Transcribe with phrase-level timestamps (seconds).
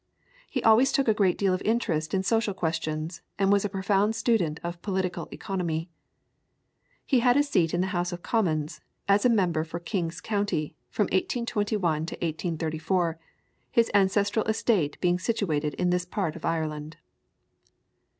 [0.49, 4.15] He always took a great deal of interest in social questions, and was a profound
[4.15, 5.91] student of political economy.
[7.05, 11.03] He had a seat in the House of Commons, as member for King's County, from
[11.03, 13.19] 1821 to 1834,
[13.69, 16.97] his ancestral estate being situated in this part of Ireland.